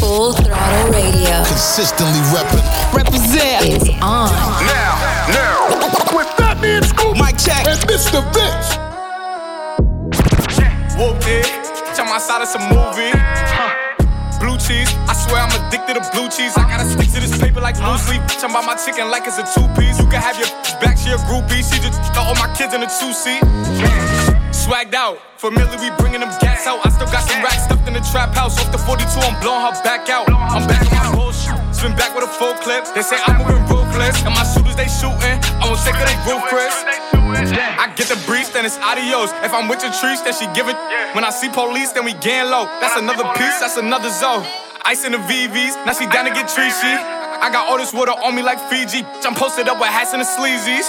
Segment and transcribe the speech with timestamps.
[0.00, 1.42] Full Throttle Radio.
[1.44, 2.62] Consistently repping.
[2.94, 4.30] Represent is on.
[4.30, 4.94] Now,
[5.28, 6.16] now.
[6.16, 7.16] With Fatman Scoop.
[7.18, 7.66] Mic check.
[7.66, 8.22] And Mr.
[8.32, 8.78] Vince.
[10.98, 11.42] Whooped eh.
[11.42, 11.96] it.
[11.96, 13.10] Jump outside of some movie.
[14.38, 16.56] Blue cheese, I swear I'm addicted to blue cheese.
[16.56, 18.22] I gotta stick to this paper like blue sleep.
[18.42, 19.98] I'm about my chicken like it's a two piece.
[19.98, 20.46] You can have your
[20.78, 21.58] back, she a groupie.
[21.58, 23.42] She just got all my kids in a two seat.
[24.68, 26.84] Swagged out, familiar, we bringing them gas out.
[26.84, 28.60] I still got some racks stuffed in the trap house.
[28.60, 30.28] Off the 42, I'm blowing her back out.
[30.28, 31.56] I'm back on my bullshit.
[31.72, 32.84] Spin back with a full clip.
[32.92, 34.20] They say I'm moving ruthless.
[34.28, 35.40] And my shooters, they shooting.
[35.56, 36.20] I won't take of they
[36.52, 36.76] Chris.
[36.84, 39.32] I get the breeze, then it's adios.
[39.40, 40.76] If I'm with your trees, then she give it.
[41.16, 42.68] When I see police, then we gang low.
[42.84, 44.44] That's another piece, that's another zone.
[44.84, 46.92] Ice in the VVs, now she down to get treachy.
[47.40, 49.00] I got all this water on me like Fiji.
[49.24, 50.84] I'm posted up with hats and the sleazies.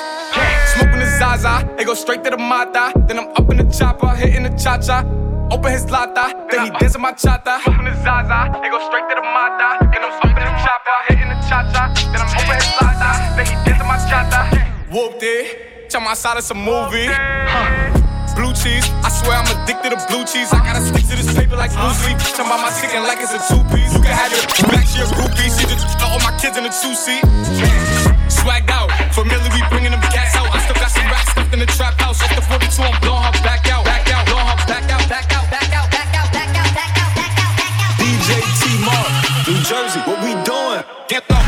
[0.76, 2.94] Smoking the Zaza, they go straight to the Mata.
[3.08, 5.04] Then I'm up in the chopper, hitting the cha cha.
[5.52, 7.60] Open his lata, then he dancing my chata.
[7.60, 9.84] Smoking the Zaza, they go straight to the Mata.
[9.92, 11.92] Then I'm up in the chopper, hitting the cha cha.
[12.08, 14.48] Then I'm open his lata, then he dancing my chata.
[14.88, 15.92] Whooped it.
[15.92, 17.12] Jump outside of some movie.
[18.38, 20.54] Blue cheese, I swear I'm addicted to blue cheese.
[20.56, 22.16] I gotta stick to this paper like blue sleep.
[22.38, 23.92] Jump about my chicken like it's a two piece.
[23.92, 25.52] You can have your back, she a groupie.
[25.52, 27.20] She just all my kids in a two seat.
[28.32, 30.00] Swagged out, familiar, we bringing them
[31.60, 32.22] in the trap house.
[32.22, 33.84] Off the 42, I'm blowing her back out.
[33.84, 36.96] Back out, blowing her back out, back out, back out, back out, back out, back
[36.96, 37.94] out, back out, back out.
[38.00, 38.30] DJ
[38.60, 39.12] T Mark,
[39.48, 40.84] New Jersey, what we doing?
[41.10, 41.39] Get up,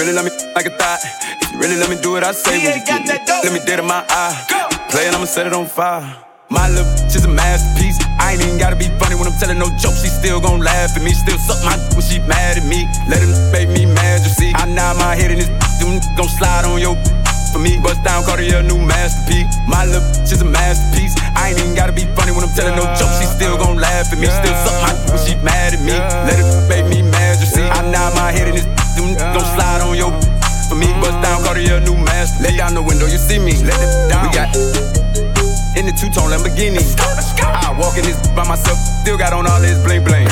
[0.00, 0.96] really love me like a thought,
[1.44, 3.12] if you really let me do what I say, when you get me,
[3.44, 4.32] let me dead in my eye.
[4.88, 6.00] Play it, I'ma set it on fire.
[6.48, 8.00] My little bitch is a masterpiece.
[8.16, 10.00] I ain't even gotta be funny when I'm telling no jokes.
[10.00, 11.12] She still gon' laugh at me.
[11.12, 12.88] Still suck my when she mad at me.
[13.12, 14.50] Let him make me mad, you see.
[14.56, 16.96] I nod my head in this them gon' slide on your
[17.52, 17.76] for me.
[17.76, 19.52] Bust down, call Cartier, new masterpiece.
[19.68, 21.12] My little bitch is a masterpiece.
[21.36, 23.20] I ain't even gotta be funny when I'm telling no jokes.
[23.20, 24.32] She still gon' laugh at me.
[24.32, 25.92] Still suck my when she mad at me.
[26.24, 27.68] Let it make me mad, you see.
[27.68, 30.12] I nod my head in this them gon' slide on your
[30.68, 30.86] for me.
[31.00, 32.50] Bust down, Cartier, new masterpiece.
[32.50, 33.52] Let down the window, you see me.
[33.64, 34.28] Let it down.
[34.28, 34.50] We got
[35.76, 36.82] in the two-tone Lamborghini.
[37.42, 40.26] I walk in this by myself, still got on all this bling bling.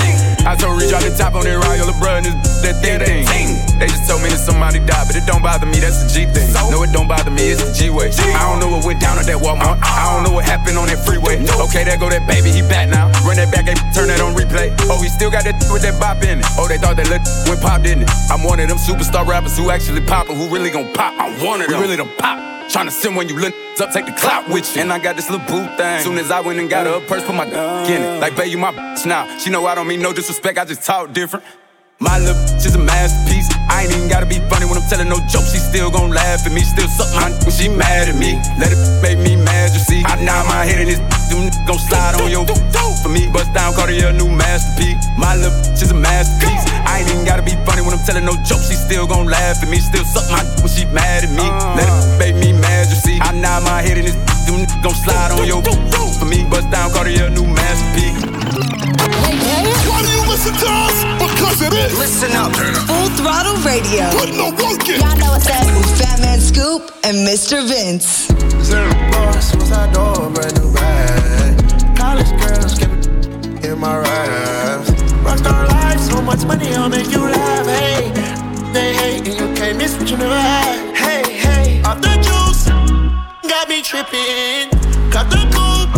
[0.46, 3.50] I told Reach out the top on that Royal LeBron, this that thing thing.
[3.82, 6.24] They just told me that somebody died, but it don't bother me, that's the G
[6.30, 6.48] thing.
[6.70, 8.14] No, it don't bother me, it's the G way.
[8.14, 9.78] I don't know what went down at that Walmart.
[9.78, 9.84] Uh-uh.
[9.84, 11.42] I don't know what happened on that freeway.
[11.68, 13.10] Okay, there go that baby, he back now.
[13.26, 14.70] Run that back, and turn that on replay.
[14.86, 16.46] Oh, he still got that with that bop in it.
[16.56, 18.10] Oh, they thought that look went pop, didn't it?
[18.30, 21.14] I'm one of them superstar rappers who actually poppin', who really gon' pop.
[21.42, 21.78] One of them.
[21.78, 22.57] We really don't pop.
[22.68, 24.82] Tryna send when you look up, take the clout with you.
[24.82, 26.02] And I got this little boo thing.
[26.02, 27.52] Soon as I went and got her a purse, put my d
[27.94, 28.20] in it.
[28.20, 29.38] Like, babe, you my bitch now.
[29.38, 31.44] She know I don't mean no disrespect, I just talk different.
[31.98, 33.57] My little bitch is a masterpiece.
[33.68, 35.52] I ain't even gotta be funny when I'm telling no jokes.
[35.52, 36.60] She still gon' laugh at me.
[36.60, 38.40] Still suck my when she mad at me.
[38.58, 40.02] Let it make me mad, you see.
[40.04, 43.28] I nod my head in this them gon' slide on your for me.
[43.30, 45.06] Bust down, Cartier, new masterpiece.
[45.16, 46.64] My bitch is a masterpiece.
[46.84, 48.68] I ain't even gotta be funny when I'm telling no jokes.
[48.68, 49.78] She still gon' laugh at me.
[49.78, 51.46] Still suck my when she mad at me.
[51.76, 53.18] Let it make me mad, you see.
[53.20, 56.44] I nod my head in this them gon' slide on your for me.
[56.48, 58.18] Bust down, call Cartier, new masterpiece.
[59.28, 59.77] Why do you
[60.28, 60.96] listen to us?
[61.18, 61.98] Because it is.
[61.98, 62.52] listen up.
[62.86, 64.04] Full Throttle Radio.
[64.12, 65.00] Putting the work in.
[65.00, 65.64] Y'all know what's up.
[65.74, 67.66] With Fatman Scoop and Mr.
[67.66, 68.28] Vince.
[68.62, 71.96] Zero boss, suicide door, brand new bag.
[71.96, 74.90] College girls keep it in my raps.
[75.24, 77.66] Rockstar life, so much money, I'll make you laugh.
[77.66, 78.10] Hey,
[78.72, 80.94] they hate and you can't miss what you never had.
[80.94, 82.68] Hey, hey, off the juice,
[83.48, 84.68] got me tripping.
[85.10, 85.97] Cut the coupe,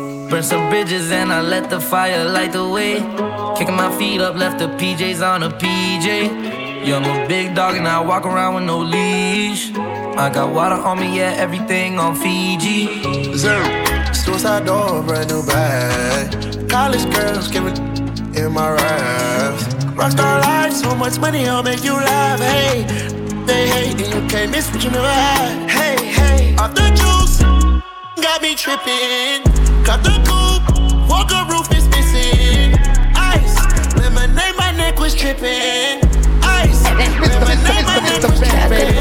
[0.31, 3.01] Burn some bridges and I let the fire light the way.
[3.57, 6.85] Kicking my feet up, left the PJs on a PJ.
[6.85, 9.73] Yeah, I'm a big dog and I walk around with no leash.
[9.75, 13.35] I got water on me, yeah, everything on Fiji.
[13.35, 13.65] Zero.
[14.13, 16.69] Suicide door, brand new bag.
[16.69, 17.75] College girls giving
[18.33, 19.65] in my raps.
[19.99, 22.39] Rockstar life, so much money, I'll make you laugh.
[22.39, 22.83] Hey,
[23.45, 25.69] they hate and you can't miss what you never had.
[25.69, 27.41] Hey, hey, off the juice,
[28.23, 29.60] got me tripping.
[29.83, 32.75] Cut the coupe, walker roof is missing.
[33.15, 33.57] Ice,
[33.97, 35.99] lemonade, my neck was tripping.
[36.43, 38.93] Ice, lemonade, my neck was tripping.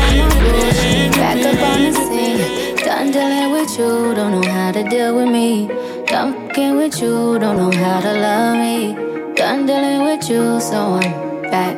[1.12, 5.28] Back up on the scene, done dealing with you, don't know how to deal with
[5.28, 5.68] me.
[6.06, 8.94] Done fucking with you, don't know how to love me.
[9.34, 11.76] Done dealing with you, so I'm back.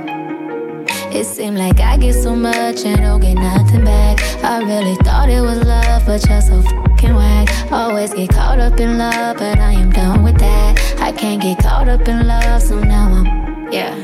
[1.15, 4.21] It seemed like I get so much and don't get nothing back.
[4.43, 6.63] I really thought it was love, but you're so
[7.03, 7.73] fucking whack.
[7.73, 11.01] Always get caught up in love, but I am done with that.
[11.01, 13.95] I can't get caught up in love, so now I'm, yeah.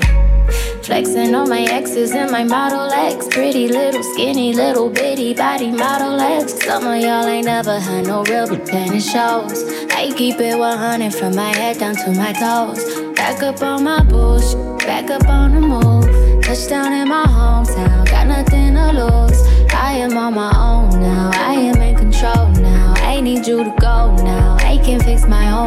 [0.83, 3.29] Flexing on my exes and my Model X.
[3.29, 6.55] Pretty little, skinny, little bitty body Model X.
[6.65, 9.65] Some of y'all ain't never had no real, it shows.
[9.93, 12.83] I keep it 100 from my head down to my toes.
[13.15, 16.43] Back up on my bullshit, back up on the move.
[16.43, 19.39] Touchdown in my hometown, got nothing to lose.
[19.75, 20.57] I am on my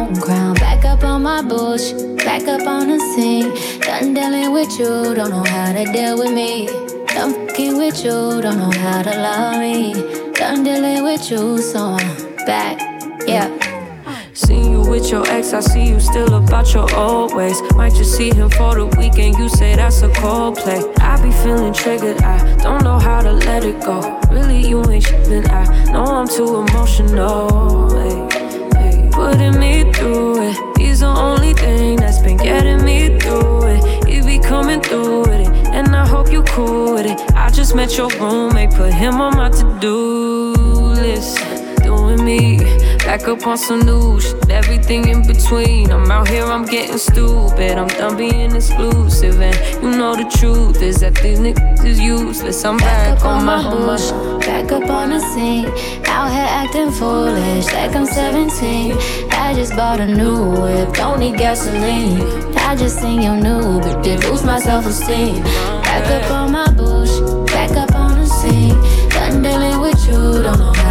[0.02, 0.54] own crown.
[0.54, 3.50] Back up on my bullshit, back up on the scene.
[3.80, 6.66] Done dealing with you, don't know how to deal with me.
[7.06, 9.92] Done fucking with you, don't know how to love me.
[10.32, 12.80] Done dealing with you, so I'm back,
[13.26, 13.48] yeah.
[14.34, 17.60] Seen you with your ex, I see you still about your old ways.
[17.74, 20.82] Might just see him for the weekend, you say that's a cold play.
[20.98, 24.00] I be feeling triggered, I don't know how to let it go.
[24.30, 27.90] Really, you ain't shipping, I know I'm too emotional.
[27.90, 28.31] Hey.
[29.32, 34.06] Putting me through it, he's the only thing that's been getting me through it.
[34.06, 37.18] He be coming through with it, and I hope you cool with it.
[37.34, 40.52] I just met your roommate, put him on my to do
[41.00, 41.38] list.
[41.82, 42.91] Doing me.
[43.04, 45.90] Back up on some new shit, everything in between.
[45.90, 47.76] I'm out here, I'm getting stupid.
[47.76, 52.64] I'm done being exclusive, and you know the truth is that these niggas is useless.
[52.64, 54.10] I'm back, Back on my bush,
[54.46, 55.66] back up on the scene.
[56.06, 58.96] Out here acting foolish, like I'm 17.
[59.32, 62.22] I just bought a new whip, don't need gasoline.
[62.56, 65.42] I just seen your new, but did lose my self esteem.
[65.42, 67.10] Back up on my bush,
[67.50, 68.78] back up on the scene.
[69.10, 70.81] Done dealing with you, don't know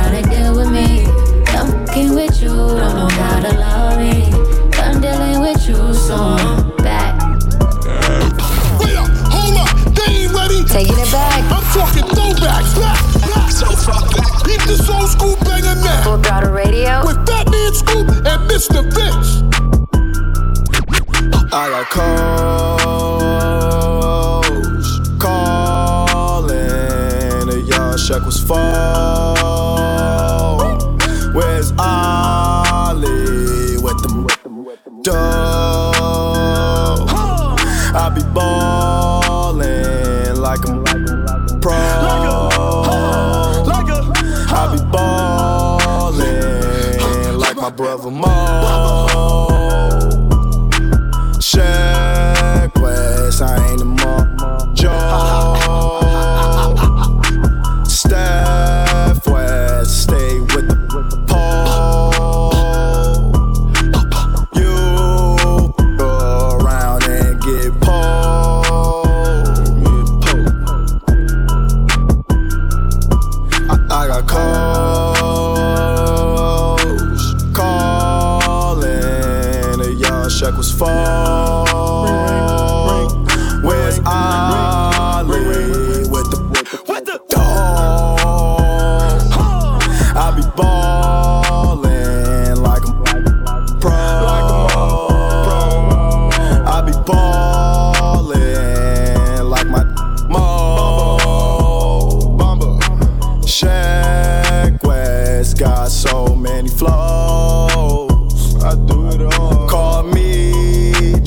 [2.76, 4.32] don't know how to love me.
[4.72, 7.20] Done dealing with you, so I'm back.
[8.80, 10.64] Wait up, hold up, they ain't ready.
[10.66, 11.44] Taking it back.
[11.52, 12.74] I'm talking throwbacks.
[12.80, 13.00] Back,
[13.34, 14.02] back, so far.
[14.46, 16.04] Beat this old school banger now.
[16.04, 17.06] Full throttle radio.
[17.06, 18.84] With Fatman Scoop and Mr.
[18.94, 19.44] Vince.
[21.54, 23.22] I got calls
[25.20, 26.58] calling.
[27.48, 29.21] The young check was full.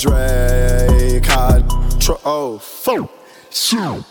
[0.05, 1.25] Drake.
[1.25, 2.21] Hydro.
[2.27, 2.61] Oh.
[3.51, 4.05] Shoot.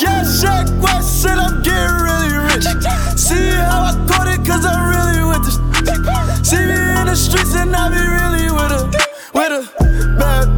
[0.00, 2.66] Yeah, Sheck Wes said I'm getting really rich.
[3.14, 5.62] See how I caught it, cause I'm really with this.
[6.42, 8.90] See me in the streets and I be really with a,
[9.32, 9.62] with a
[10.18, 10.50] bad,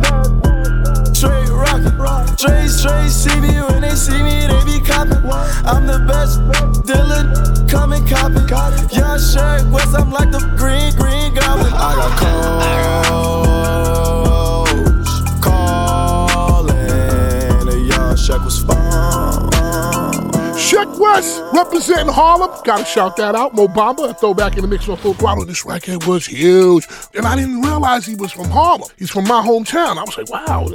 [1.14, 1.92] straight rockin'.
[2.38, 5.28] Straight, straight, see me when they see me, they be copping.
[5.68, 6.40] I'm the best
[6.86, 7.34] dealer,
[7.68, 8.32] come and cop.
[8.32, 11.74] Young Sheck Wes, I'm like the green, green goblin.
[21.12, 22.50] West representing Harlem.
[22.64, 23.54] Gotta shout that out.
[23.54, 25.44] Mo Bamba, a throwback in the mix on full throttle.
[25.44, 26.86] This record was huge.
[27.14, 28.88] And I didn't realize he was from Harlem.
[28.98, 29.98] He's from my hometown.
[29.98, 30.66] I was like, wow.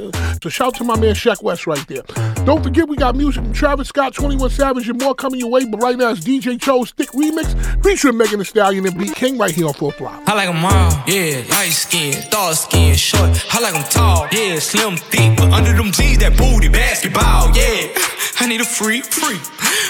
[0.42, 2.02] So shout to my man Sheck Wes right there.
[2.44, 5.64] Don't forget we got music from Travis Scott, 21 Savage, and more coming your way.
[5.64, 9.52] But right now it's DJ Chose Thick Remix featuring Megan Thee Stallion and BeatKing right
[9.52, 10.22] here on Full Throttle.
[10.26, 11.44] I like them all, yeah.
[11.50, 13.30] Light skin, dark skin, short.
[13.54, 14.58] I like them tall, yeah.
[14.58, 17.92] Slim, thick, but under them jeans, that booty, basketball, yeah.
[18.40, 19.38] I need a free, free.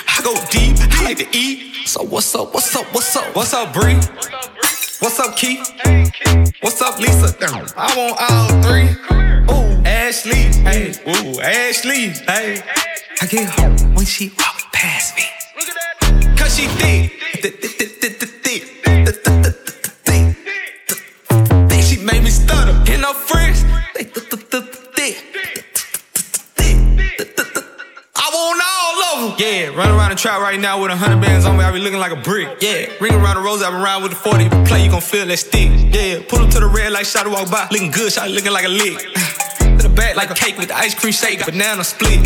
[0.09, 1.87] I go deep, I like to eat.
[1.87, 3.35] So what's up, what's up, what's up?
[3.35, 3.97] What's up, Bree?
[5.01, 5.69] What's up, Keith?
[6.61, 7.35] What's up, Lisa?
[7.77, 8.89] I want all three.
[9.51, 12.63] Ooh, Ashley, hey, ooh, Ashley, hey.
[13.21, 15.25] I get home when she walk past me.
[16.37, 17.61] Cause she thick, thick,
[21.83, 22.73] she made me stutter.
[22.93, 24.05] And her friends, they
[29.43, 31.65] Yeah, run around the trap right now with a hundred bands on me.
[31.65, 32.63] I be looking like a brick.
[32.63, 33.61] Yeah, ring around the rose.
[33.61, 34.49] I been around with the 40.
[34.71, 35.69] Play, you gon' feel that stick.
[35.91, 37.67] Yeah, pull them to the red light, shot walk by.
[37.73, 38.99] Looking good, shot looking like a lick.
[39.59, 41.45] to the back like a cake with the ice cream shake.
[41.45, 42.23] Banana split.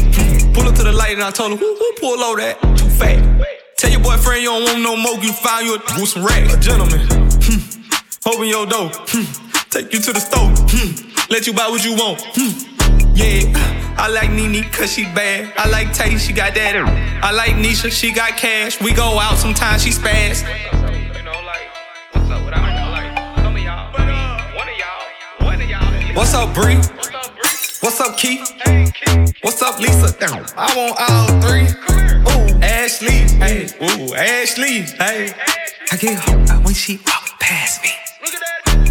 [0.52, 2.60] Pull up to the light and I told him, who, who pull over that?
[2.76, 3.16] Too fat.
[3.78, 5.16] Tell your boyfriend you don't want no more.
[5.16, 6.52] You find you a with some racks.
[6.52, 7.00] A gentleman.
[7.40, 8.28] Hmm.
[8.28, 8.90] Open your door.
[8.92, 9.24] Hmm.
[9.70, 10.52] Take you to the store.
[10.68, 11.32] Hmm.
[11.32, 12.20] Let you buy what you want.
[12.36, 13.16] Hmm.
[13.16, 13.48] Yeah,
[13.98, 15.52] I like Nene cause she bad.
[15.56, 16.76] I like Tay, she got that.
[17.22, 18.80] I like Nisha, she got cash.
[18.80, 20.44] We go out sometimes, she spaz.
[26.14, 26.76] What's up, Bree?
[27.80, 28.52] What's up, Keith?
[29.42, 30.14] What's up, Lisa?
[30.56, 31.68] I want all three.
[32.28, 35.32] Ooh, Ashley, hey, ooh, Ashley, hey.
[35.90, 37.90] I get home when she walk past me.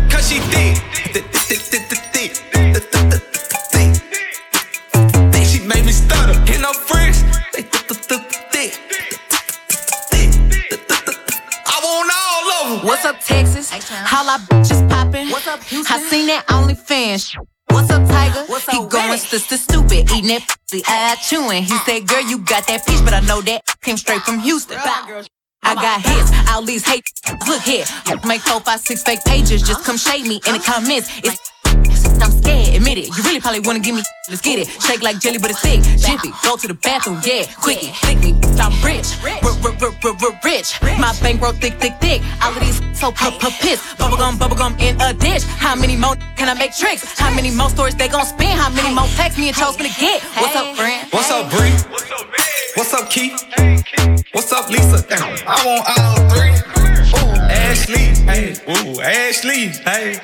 [0.10, 2.05] Cause she thick.
[12.86, 13.72] What's up, Texas?
[13.72, 15.32] How I bitches poppin'?
[15.32, 15.98] What's up, Houston?
[15.98, 17.36] I seen that OnlyFans.
[17.72, 18.46] What's up, Tiger?
[18.46, 21.64] What's he going sister stupid, eating that pussy, eye chewing.
[21.64, 24.78] He said, "Girl, you got that peach, but I know that came straight from Houston."
[24.78, 27.04] I got hits, all these hate.
[27.48, 27.86] Look here,
[28.24, 29.64] make four, five, six fake pages.
[29.64, 31.10] Just come shade me in the comments.
[31.24, 31.45] It's
[32.22, 33.08] I'm scared, admit it.
[33.16, 34.04] You really probably wanna give me.
[34.30, 34.68] Let's get it.
[34.82, 35.82] Shake like jelly, but it's thick.
[35.82, 37.46] Jiffy, go to the bathroom, yeah.
[37.62, 38.34] Quickie, me.
[38.60, 39.14] I'm rich,
[40.44, 40.82] rich.
[41.00, 42.22] My bankroll thick, thick, thick.
[42.42, 43.80] All of these so piss.
[44.00, 45.44] Bubblegum, bubblegum in a dish.
[45.44, 47.18] How many more can I make tricks?
[47.20, 48.58] How many more stories they gon' spin?
[48.58, 50.24] How many more texts me and Chose gonna get?
[50.24, 51.08] What's up, friend?
[51.12, 51.76] What's up, Bree?
[52.76, 53.44] What's up, Keith?
[54.32, 55.06] What's up, Lisa?
[55.48, 56.56] I want all three.
[57.16, 60.20] Ooh, Ashley, hey, ooh, Ashley, hey.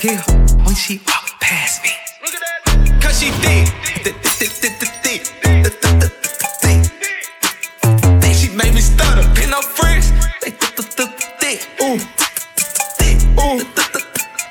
[0.00, 1.90] I get home when she walk past me.
[3.02, 3.68] Cause she thick,
[4.02, 5.24] thick, thick, thick, thick,
[6.62, 6.82] thick.
[8.22, 9.20] Think she made me stutter.
[9.20, 10.10] And her friends,
[10.42, 11.68] they thick, thick, thick.
[11.82, 12.00] Ooh,
[13.42, 13.60] ooh.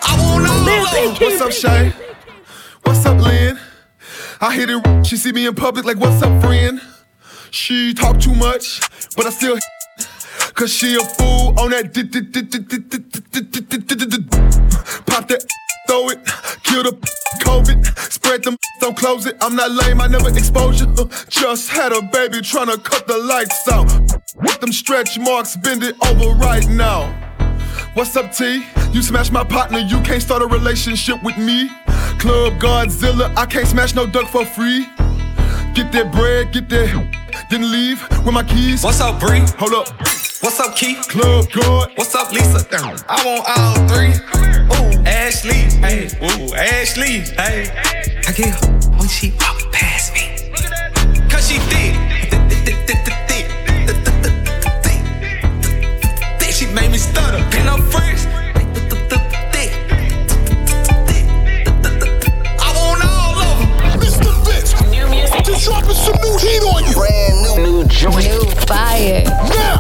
[0.04, 1.94] I want all of What's up, Shay?
[2.84, 3.60] What's up, Lynn?
[4.40, 5.04] I hit it.
[5.04, 6.80] She see me in public like, what's up, friend?
[7.50, 8.82] She talk too much,
[9.16, 9.58] but I still.
[10.54, 11.90] Cause she a fool on that.
[15.30, 15.46] That,
[15.88, 16.26] throw it,
[16.64, 16.98] kill the
[17.42, 19.38] COVID, spread them, don't close it.
[19.42, 20.88] I'm not lame, I never expose you.
[20.98, 23.86] Uh, just had a baby tryna cut the lights out.
[24.36, 27.14] With them stretch marks, bend it over right now.
[27.94, 28.66] What's up, T?
[28.92, 31.70] You smash my partner, you can't start a relationship with me.
[32.18, 34.88] Club Godzilla, I can't smash no duck for free.
[35.76, 38.84] Get that bread, get that, then leave with my keys.
[38.84, 39.42] What's up, Bree?
[39.60, 40.29] Hold up.
[40.42, 41.06] What's up, Keith?
[41.10, 41.92] Club God.
[41.96, 42.66] What's up, Lisa?
[43.10, 44.16] I want all three.
[44.72, 47.68] Ooh, Ashley, hey, ooh, Ashley, hey.
[48.26, 48.56] I get
[48.98, 50.50] when she walk past me.
[51.28, 51.94] Cause she thick,
[52.30, 53.48] thick, thick, thick, thick.
[56.40, 57.44] Think she made me stutter.
[57.58, 58.24] And her friends,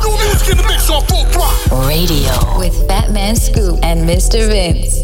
[0.01, 1.88] new music in the mix on full throttle.
[1.88, 4.48] Radio with Fatman Scoop and Mr.
[4.48, 5.00] Vince.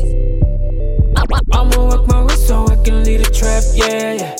[1.53, 4.35] I'ma work my wrist so I can lead a trap, yeah, yeah.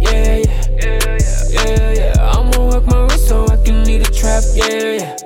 [0.00, 1.18] Yeah, yeah.
[1.50, 2.32] Yeah, yeah.
[2.32, 5.16] I'ma work my wrist so I can lead a trap, yeah, yeah.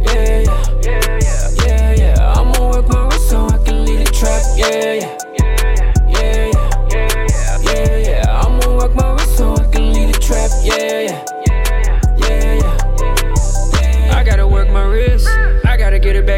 [0.00, 0.40] Yeah,
[0.82, 1.50] yeah.
[1.64, 2.34] Yeah, yeah.
[2.36, 4.92] I'ma work my wrist so I can lead a trap, yeah, yeah.
[4.94, 5.18] Yeah,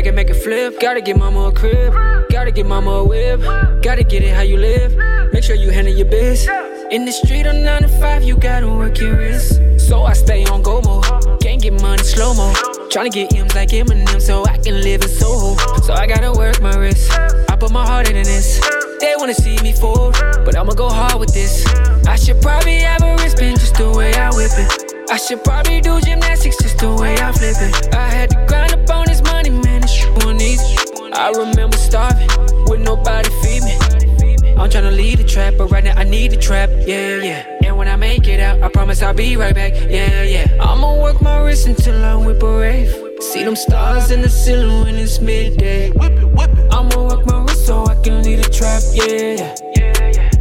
[0.04, 0.80] it and make it flip.
[0.80, 1.92] Gotta get mama a crib.
[2.30, 3.40] Gotta get mama a whip.
[3.82, 4.96] Gotta get it how you live.
[5.32, 6.49] Make sure you handle your biz.
[6.90, 9.61] In the street on 9 to 5, you gotta work your wrist.
[9.78, 11.04] So I stay on go mode.
[11.40, 12.52] Can't get money slow mo.
[12.90, 15.56] Tryna get M's like Eminem so I can live in Soho.
[15.82, 17.11] So I gotta work my wrist.
[17.50, 18.61] I put my heart into this.
[19.00, 20.12] They wanna see me fall,
[20.44, 21.66] but I'ma go hard with this.
[22.06, 24.94] I should probably have a wristband just the way I whip it.
[25.11, 27.94] I should probably do gymnastics just the way I flip it.
[27.94, 30.76] I had to grind up on this money, man, it's one easy.
[31.12, 32.29] I remember starving
[32.69, 33.76] with nobody feed me.
[34.57, 37.59] I'm tryna lead the trap, but right now I need the trap, yeah, yeah.
[37.64, 40.47] And when I make it out, I promise I'll be right back, yeah, yeah.
[40.61, 42.95] I'ma work my wrist until I whip a rave.
[43.21, 45.93] See them stars in the ceiling when it's midday.
[46.71, 49.55] I'ma work my wrist so I can lead the trap, yeah, yeah.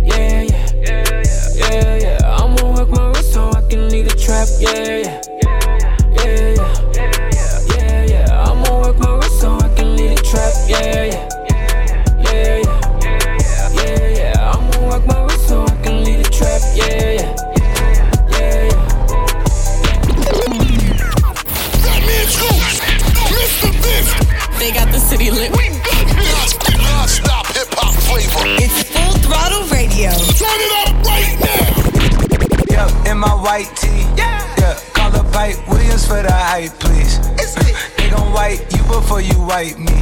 [0.06, 1.24] Yeah, yeah,
[1.56, 2.38] yeah, yeah.
[2.38, 4.98] I'ma work my wrist so I can lead the trap, yeah.
[5.06, 5.22] Yeah,
[35.34, 37.18] Call Williams for the hype, please.
[37.98, 39.98] they gon' wipe you before you wipe me.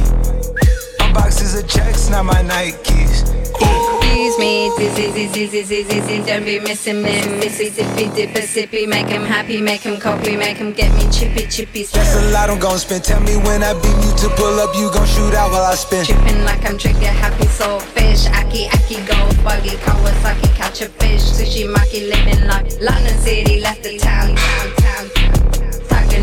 [1.00, 3.24] Unboxes of checks, not my Nikes.
[3.56, 7.26] Excuse me, dizzy, dizzy, dizzy, dizzy, don't be missing me.
[7.40, 11.46] Missy, zippy, dipper, sippy, make him happy, make him copy, make him get me chippy,
[11.48, 11.84] chippy.
[11.84, 13.02] That's a lot I'm gon' spend.
[13.02, 15.74] Tell me when I beam you to pull up, you gon' shoot out while I
[15.76, 16.04] spin.
[16.04, 18.26] Tripping like I'm trigger happy, soul fish.
[18.26, 21.22] Aki, aki, gold buggy, Kawasaki, catch a fish.
[21.22, 24.36] Sushi, maki, living like London City, left the town,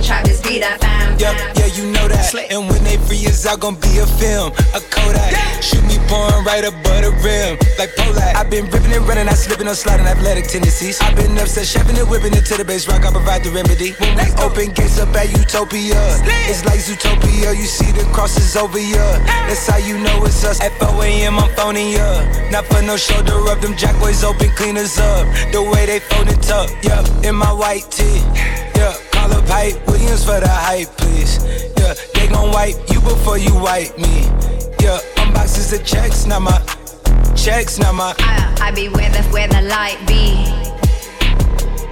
[0.09, 0.29] town, town.
[0.29, 2.31] Talking Travis, be that Yep, yeah, you know that.
[2.47, 5.35] And when they free us out, gon' be a film, a Kodak.
[5.59, 8.31] Shoot me pouring right above the rim, like Pollock.
[8.39, 11.01] I've been ripping and running, I slipping on sliding athletic tendencies.
[11.01, 13.03] I've been upset, chefing and whipping it to the base rock.
[13.03, 13.91] I provide the remedy.
[13.99, 15.99] When we open gates up at Utopia,
[16.47, 17.51] it's like Zootopia.
[17.51, 19.03] You see the crosses over ya.
[19.51, 20.61] That's how you know it's us.
[20.63, 21.37] At 4 a.m.
[21.37, 22.23] I'm phoning ya.
[22.49, 25.27] Not for no shoulder rub, them jack boys open cleaners up.
[25.51, 28.23] The way they fold it up, yep, in my white tee.
[29.49, 31.43] Yeah, call up Hype Williams for the hype, please.
[31.77, 34.25] Yeah, they gon' wipe you before you wipe me.
[34.79, 36.59] Yeah, unboxes of checks, not my
[37.35, 38.13] checks, not my.
[38.19, 40.45] I, I be where the where the light be.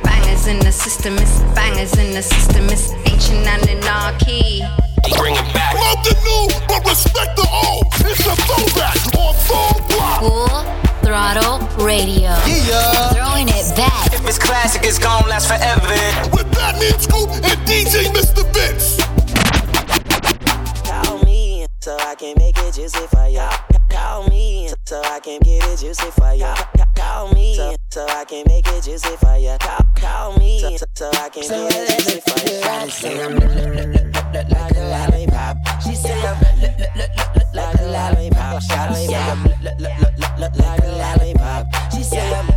[0.03, 4.61] Bangers in the system, it's bangers in the system, it's ancient anarchy.
[5.17, 5.73] Bring it back.
[5.73, 7.85] Love the new, but respect the old.
[7.93, 10.19] It's a throwback on full block.
[10.19, 12.35] Full Throttle Radio.
[12.43, 13.13] Yeah.
[13.15, 14.07] Throwing it back.
[14.11, 15.87] If it's classic, it's gon' last forever.
[16.35, 18.43] With Fatman Scoop and DJ Mr.
[18.51, 18.97] Vince.
[20.83, 23.49] Call me so I can make it juicy for ya.
[23.89, 26.53] Call me so I can get it juicy for ya.
[26.93, 27.55] Call me
[27.89, 29.57] so I can make it juicy for ya.
[29.59, 32.83] Call, call me so, so I can get it juicy for ya.
[32.83, 35.66] She say I'm like a lollipop.
[35.83, 36.37] She say I'm
[37.53, 38.61] like a lollipop.
[38.61, 39.43] She say I'm
[40.39, 41.91] like a lollipop.
[41.93, 42.47] She say I'm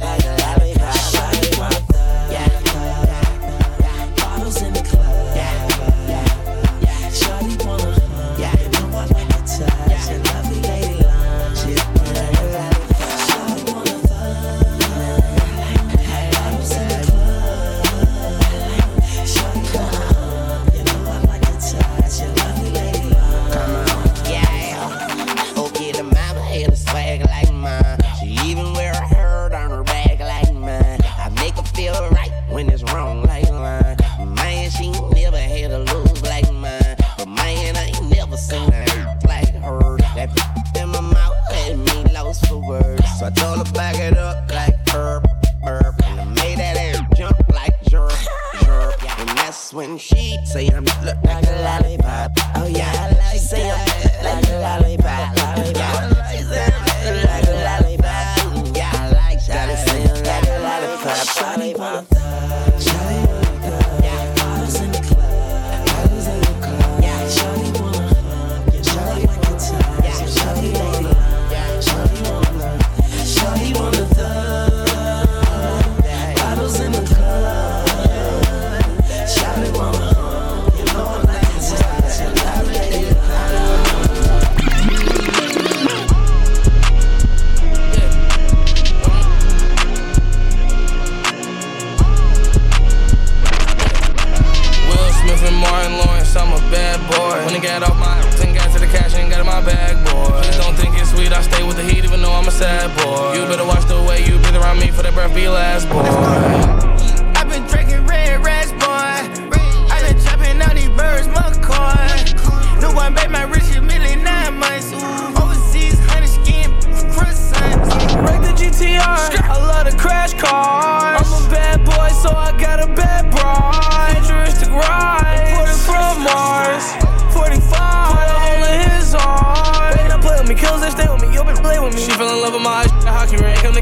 [0.00, 1.93] like a lollipop.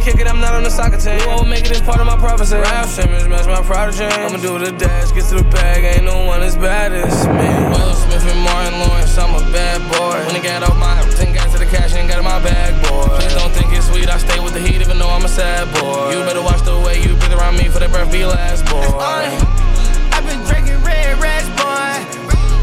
[0.02, 1.18] Kick it, I'm not on the soccer team.
[1.18, 2.58] You won't make it, it's part of my prophecy.
[2.58, 4.04] Rap Simmons, match my prodigy.
[4.04, 7.46] I'ma do the dash, get to the bag, ain't no one as bad as me.
[7.70, 10.18] Will Smith and Martin Lawrence, I'm a bad boy.
[10.26, 12.74] When I got off my 10 got to the cash and got in my bag,
[12.82, 13.06] boy.
[13.14, 15.70] Please don't think it's sweet, I stay with the heat even though I'm a sad
[15.78, 16.10] boy.
[16.10, 18.82] You better watch the way you breathe around me for that breath be last, boy.
[18.82, 21.94] I've been drinking red rash, boy.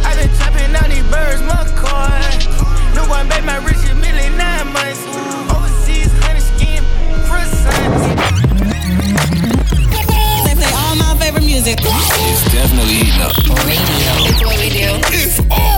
[0.03, 2.19] I've been chopping out these birds, McCoy.
[2.99, 5.38] New one, babe, my rich million nine months.
[10.45, 11.79] They play all my favorite music.
[11.81, 13.35] It's definitely eating up.
[13.65, 14.11] Radio.
[14.27, 14.99] It's what we do.
[15.13, 15.68] It's on.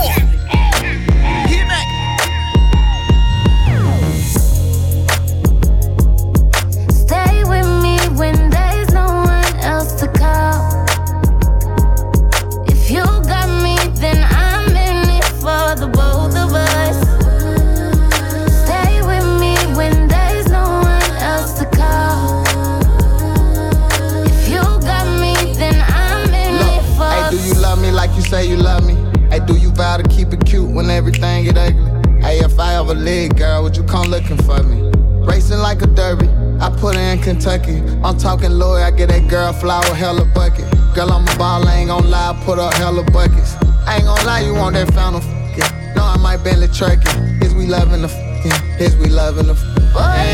[31.12, 32.20] Everything get ugly?
[32.20, 34.90] Hey, if I ever leave, girl, would you come looking for me?
[35.26, 36.28] Racing like a derby,
[36.60, 37.78] I put her in Kentucky.
[38.02, 40.64] I'm talking lawyer, I get that girl flower, hella bucket.
[40.94, 43.54] Girl, I'm a ball, I ain't gon' lie, I put up hella buckets.
[43.86, 45.94] I ain't gon' lie, you want that fountain f***ing.
[45.94, 47.10] No, I might Bentley Turkey.
[47.44, 48.80] Is we loving the f***ing?
[48.80, 50.31] Is we loving the f***ing?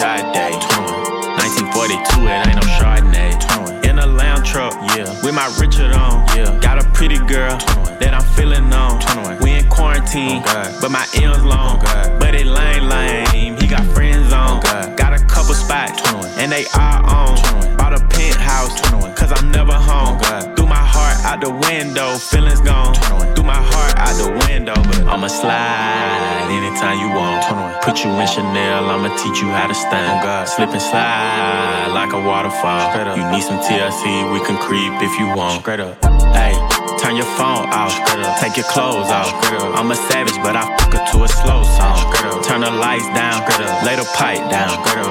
[0.00, 0.54] Like Sade.
[1.38, 3.84] 1942, it ain't no Chardonnay.
[3.84, 5.08] In a lamb truck, yeah.
[5.22, 6.58] With my Richard on, yeah.
[6.60, 7.58] Got a pretty girl
[8.00, 8.98] that I'm feeling on.
[9.40, 11.78] We in quarantine, but my M's long.
[12.18, 13.56] But it lame, lame.
[13.60, 14.60] He got friends on.
[14.96, 16.02] Got a couple spots,
[16.38, 17.36] and they are on.
[17.76, 18.80] Bought a penthouse,
[19.18, 20.18] cause I'm never home.
[20.56, 22.94] Threw my heart out the window, feelings gone.
[23.34, 26.13] Threw my heart out the window, but I'ma slide
[26.54, 27.42] anytime you want.
[27.82, 30.48] Put you in Chanel, I'ma teach you how to stand.
[30.48, 32.94] Slip and slide like a waterfall.
[33.16, 35.62] You need some TLC, we can creep if you want.
[35.62, 35.98] Straight up.
[36.34, 36.54] Hey,
[36.98, 37.94] turn your phone off.
[38.40, 39.30] Take your clothes off.
[39.74, 41.98] I'm a savage, but I fuck her to a slow song.
[42.42, 43.42] Turn the lights down.
[43.84, 44.70] Lay the pipe down.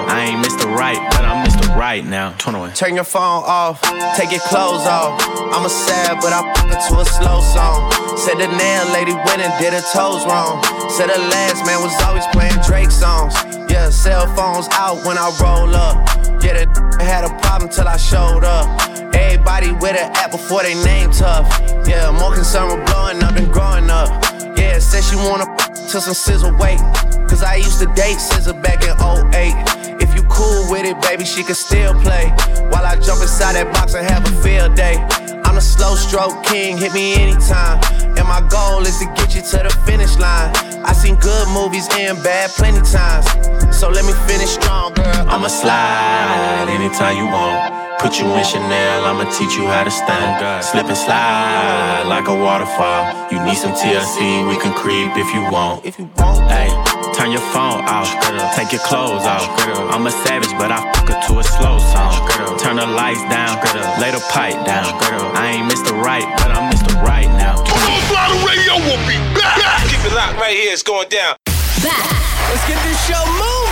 [0.10, 0.66] I ain't Mr.
[0.74, 1.76] Right, but I'm Mr.
[1.76, 2.36] Right now.
[2.38, 2.74] 21.
[2.74, 3.82] Turn your phone off,
[4.16, 5.22] take your clothes off.
[5.54, 6.53] I'm a savage, but I
[6.90, 7.92] to a slow song.
[8.18, 10.64] Said the nail lady went and did her toes wrong.
[10.90, 13.34] Said the last man was always playing Drake songs.
[13.70, 15.98] Yeah, cell phones out when I roll up.
[16.44, 16.70] Yeah, that
[17.02, 18.68] had a problem till I showed up.
[19.14, 21.48] Everybody with an app before they name tough.
[21.88, 24.10] Yeah, more concerned with blowing up than growing up.
[24.58, 25.46] Yeah, said she wanna
[25.90, 26.80] till some sizzle wait.
[27.28, 30.02] Cause I used to date Scissor back in 08.
[30.02, 32.30] If you cool with it, baby, she can still play.
[32.70, 35.33] While I jump inside that box and have a field day.
[35.54, 37.78] I'm the slow stroke king, hit me anytime.
[38.18, 40.50] And my goal is to get you to the finish line.
[40.82, 43.30] I seen good movies and bad plenty times.
[43.70, 45.30] So let me finish strong, girl.
[45.30, 48.02] I'ma slide anytime you want.
[48.02, 50.66] Put you in Chanel, I'ma teach you how to stand.
[50.66, 53.14] Slip and slide like a waterfall.
[53.30, 55.86] You need some TLC, we can creep if you want.
[55.86, 56.74] If you want, hey,
[57.14, 58.10] turn your phone off.
[58.56, 59.46] Take your clothes off.
[59.94, 62.14] I'm a savage, but I fuck her to a slow song.
[62.60, 63.58] Turn the lights down,
[64.02, 64.90] lay the pipe down.
[65.00, 65.32] Girl.
[65.34, 65.94] I ain't Mr.
[65.94, 67.02] Right, but I'm Mr.
[67.02, 67.58] Right now.
[67.64, 69.58] Come on, the Radio will be back.
[69.58, 69.90] Back.
[69.90, 70.74] Keep it locked right here.
[70.74, 71.36] It's going down.
[71.82, 72.24] Back.
[72.50, 73.64] Let's get this show moving.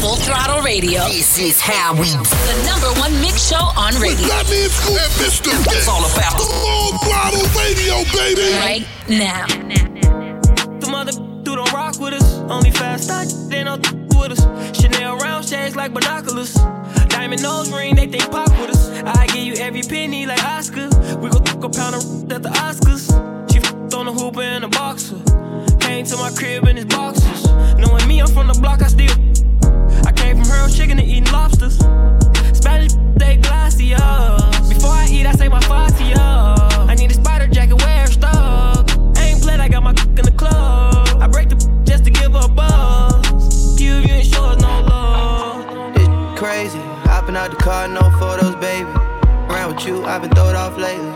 [0.00, 1.04] Full Throttle Radio.
[1.08, 4.28] This is how we The number one mix show on radio.
[4.28, 5.48] That means Scoop and Mr.
[5.72, 8.52] It's all about the Full Throttle Radio, baby.
[8.60, 9.46] Right now.
[10.80, 11.33] The mother do don't
[11.74, 12.38] rock with us.
[12.48, 13.82] Only fast I they don't
[14.16, 14.42] with us.
[14.78, 16.54] Chanel round shades like binoculars.
[17.08, 18.88] Diamond nose ring, they think pop with us.
[19.02, 20.88] I give you every penny like Oscar.
[21.18, 23.04] We gon' go a pound of at the Oscars.
[23.50, 25.18] She f- on the hooper and a boxer.
[25.80, 27.44] Came to my crib in his boxers.
[27.76, 29.16] Knowing me, I'm from the block, I still.
[30.06, 31.76] I came from Harold Chicken to eating lobsters.
[32.56, 34.52] Spanish, they glassy up.
[34.68, 36.88] Before I eat, I say my fatty up.
[36.88, 37.63] I need a spider jacket,
[42.56, 44.04] to give.
[44.04, 45.96] You, sure no love.
[45.96, 46.78] It's crazy.
[47.08, 48.88] Hopping out the car, no photos, baby.
[49.48, 51.10] Around with you, I've been throwed off lately.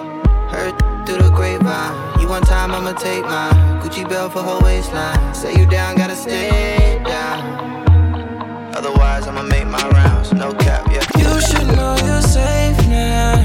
[0.50, 0.74] Heard
[1.06, 2.20] through the grapevine.
[2.20, 3.80] You one time, I'ma take mine.
[3.80, 5.34] Gucci belt for her waistline.
[5.34, 8.74] Say you down, gotta stay down.
[8.74, 10.32] Otherwise, I'ma make my rounds.
[10.32, 11.02] No cap, yeah.
[11.16, 13.37] You should know you're safe now.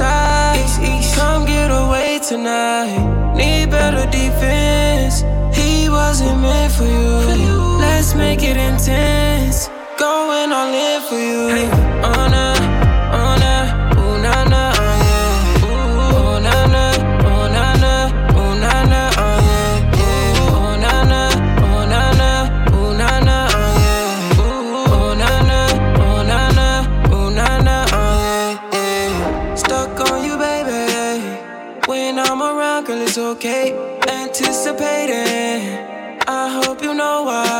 [0.00, 1.16] East.
[1.16, 3.34] Come get away tonight.
[3.36, 5.22] Need better defense.
[5.56, 7.78] He wasn't meant for you.
[7.78, 9.03] Let's make it intense.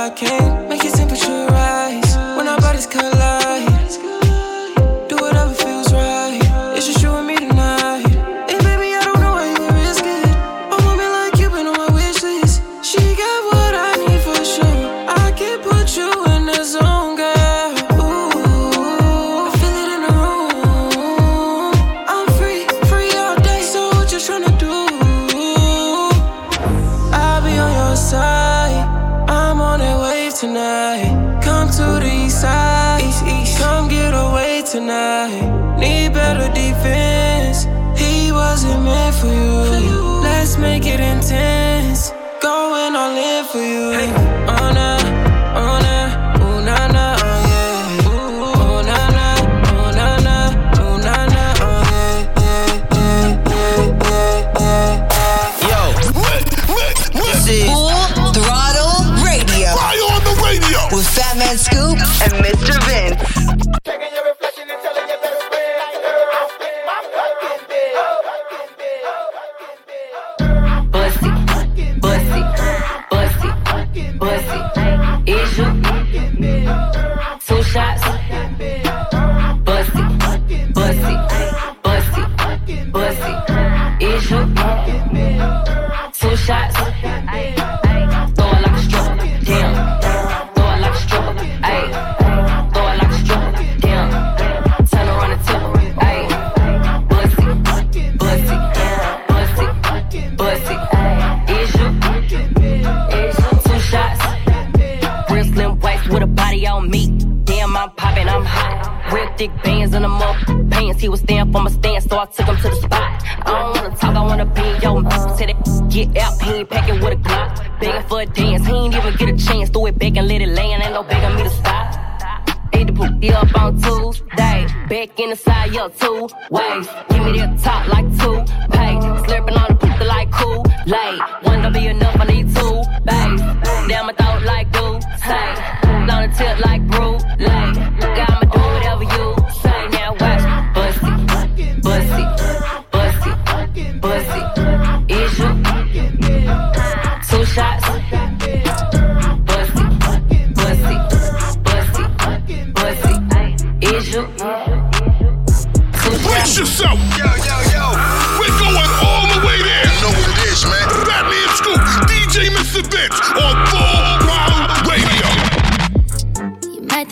[0.05, 0.64] I can't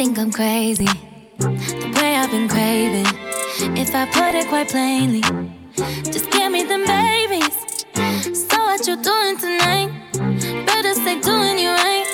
[0.05, 0.89] think I'm crazy.
[1.39, 3.07] The way I've been craving.
[3.83, 5.23] If I put it quite plainly.
[6.15, 7.57] Just give me them babies.
[8.35, 9.91] So what you doing tonight?
[10.67, 12.09] Better stay doing you right.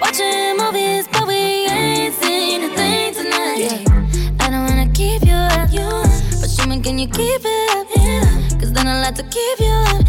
[0.00, 3.84] Watching movies, but we ain't seen a thing tonight.
[4.40, 5.68] I don't wanna keep you up,
[6.40, 8.60] but me can you keep it up?
[8.60, 9.99] Cause then I'll have to keep you up.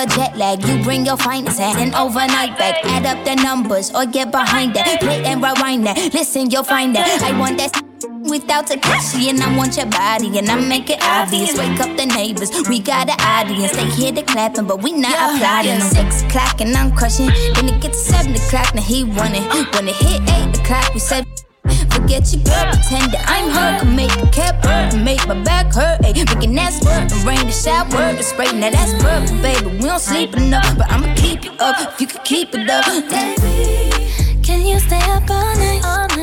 [0.00, 0.64] All night for the jet lag?
[0.64, 2.74] You bring your finest and an overnight bag.
[2.84, 5.00] Add up the numbers or get behind that.
[5.00, 6.14] Play and rewind that.
[6.14, 7.22] Listen, you'll find that.
[7.22, 7.82] I want that
[8.28, 11.56] without Takashi and I want your body and I make it obvious.
[11.56, 13.72] Wake up the neighbors, we got an audience.
[13.72, 15.80] They hear the clapping, but we not applauding.
[15.80, 17.26] Six o'clock and I'm crushing.
[17.54, 19.44] Then it gets seven o'clock, now he running.
[19.44, 21.26] When it hit eight o'clock, we said.
[22.10, 23.78] Forget your girl, pretend that I'm her.
[23.78, 26.00] Can make a cap hurt, and make my back hurt.
[26.00, 28.50] Ayy, making that squirt and rain the shower, the spray.
[28.50, 29.78] Now that's perfect, baby.
[29.78, 32.84] We don't sleep enough, but I'ma keep you up if you can keep it up.
[32.84, 35.82] Baby, can you stay up all night?
[35.84, 36.19] All night.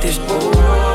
[0.00, 0.87] This It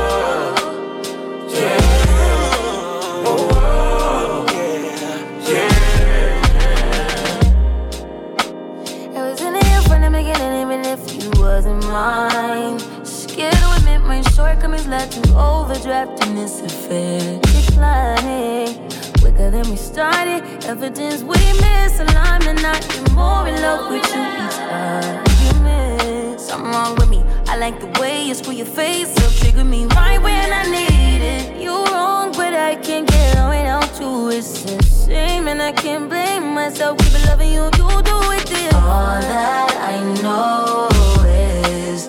[14.74, 17.40] shortcomings led to overdraft in this affair.
[17.40, 18.76] Declining
[19.20, 20.42] quicker than we started.
[20.64, 26.40] Evidence we misaligned, and I get more in love with you each argument.
[26.40, 27.22] Something wrong with me.
[27.46, 31.22] I like the way you screw your face up, trigger me right when I need
[31.22, 31.60] it.
[31.60, 34.30] You wrong, but I can't get on without you.
[34.30, 36.98] It's a shame, and I can't blame myself.
[36.98, 38.70] Keep loving you, you do it dear.
[38.74, 40.88] All that I know
[41.26, 42.08] is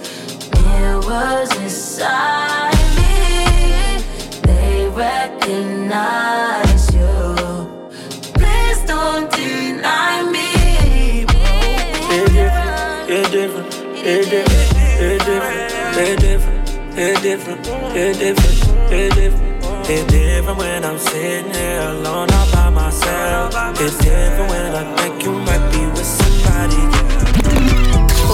[1.07, 3.99] mirrors inside me.
[4.41, 7.05] They recognize you.
[8.33, 11.25] Please don't deny me.
[13.07, 19.43] It different, it different, it different, it different, it different, it different, it different.
[19.87, 23.53] It's different when I'm sitting here alone all by myself.
[23.79, 27.24] It's different when I think you might be with somebody.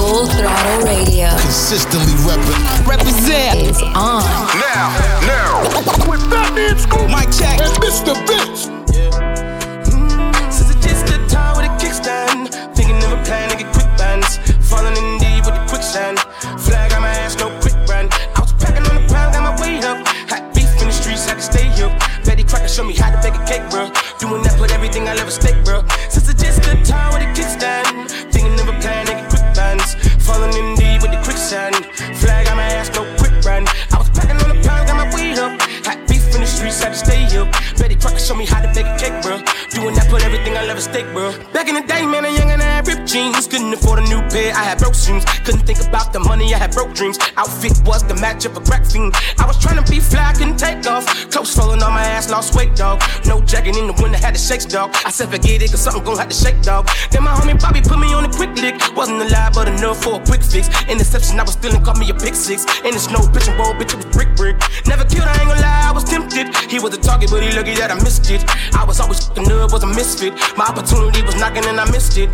[0.01, 1.29] Full throttle radio.
[1.37, 2.87] Consistently reppin'.
[2.87, 4.23] Represent is on.
[4.57, 4.89] Now,
[5.29, 5.61] now.
[6.09, 7.61] With Fatman Scoop, Mike check.
[7.61, 8.15] and Mr.
[8.25, 8.50] Vince.
[46.41, 47.17] Money, I had broke dreams.
[47.37, 49.13] Outfit was the match of a crack fiend.
[49.37, 51.05] I was trying to be fly, couldn't take off.
[51.29, 53.01] Clothes falling on my ass, lost weight, dog.
[53.25, 54.91] No jacket in the winter, had to shake, dog.
[55.05, 56.89] I said, forget it, cause something gon' have to shake, dog.
[57.11, 58.75] Then my homie Bobby put me on a quick lick.
[58.95, 60.69] Wasn't a alive, but enough for a quick fix.
[60.89, 62.65] Interception, I was stealing, caught me a pick six.
[62.85, 64.57] In the snow, bitch and bitch, it was brick, brick.
[64.87, 66.49] Never killed, I ain't gonna lie, I was tempted.
[66.69, 68.43] He was the target, but he lucky that I missed it.
[68.73, 70.33] I was always fucking up, was a misfit.
[70.57, 72.29] My opportunity was knocking and I missed it.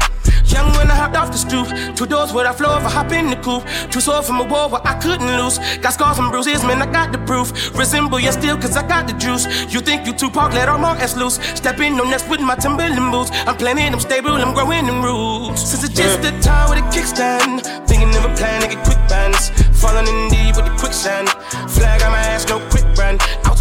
[0.48, 3.12] Young when I hopped off the stoop, two doors where I flow if I hop
[3.12, 3.66] in the coupe.
[3.91, 5.60] Two swords from a war where I couldn't lose.
[5.78, 7.52] Got scars and bruises, man, I got the proof.
[7.78, 9.45] Resemble you still, cause I got the juice.
[9.74, 11.36] You think you Tupac, let all my ass loose.
[11.56, 13.32] Step in on next with my Timberland boots.
[13.48, 15.62] I'm planning, I'm stable, I'm growing in roots.
[15.62, 19.02] Since it's just a time with a kickstand, thinking of a plan to get quick
[19.10, 19.50] bands.
[19.82, 21.30] Falling in deep with the quicksand.
[21.70, 23.22] Flag on my ass, no quick brand.
[23.45, 23.57] I